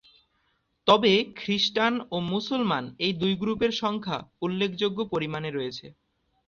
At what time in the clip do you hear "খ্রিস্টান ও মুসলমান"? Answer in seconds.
1.35-2.83